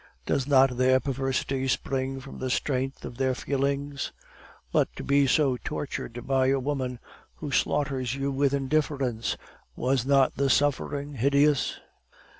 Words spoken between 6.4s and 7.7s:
a woman, who